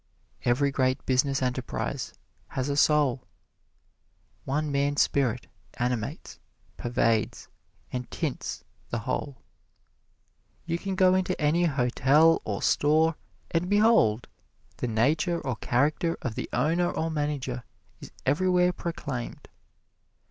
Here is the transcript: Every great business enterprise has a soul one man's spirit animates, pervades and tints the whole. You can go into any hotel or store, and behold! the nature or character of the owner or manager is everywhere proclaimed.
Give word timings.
Every 0.45 0.71
great 0.71 1.05
business 1.05 1.43
enterprise 1.43 2.15
has 2.47 2.69
a 2.69 2.75
soul 2.75 3.27
one 4.45 4.71
man's 4.71 5.03
spirit 5.03 5.45
animates, 5.75 6.39
pervades 6.75 7.49
and 7.93 8.09
tints 8.09 8.63
the 8.89 8.97
whole. 8.97 9.43
You 10.65 10.79
can 10.79 10.95
go 10.95 11.13
into 11.13 11.39
any 11.39 11.65
hotel 11.65 12.41
or 12.45 12.63
store, 12.63 13.13
and 13.51 13.69
behold! 13.69 14.27
the 14.77 14.87
nature 14.87 15.39
or 15.39 15.55
character 15.57 16.17
of 16.23 16.33
the 16.33 16.49
owner 16.51 16.89
or 16.89 17.11
manager 17.11 17.63
is 17.99 18.11
everywhere 18.25 18.73
proclaimed. 18.73 19.49